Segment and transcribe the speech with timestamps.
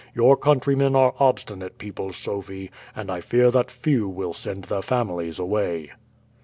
[0.15, 5.37] Your countrymen are obstinate people, Sophie, and I fear that few will send their families
[5.37, 5.91] away."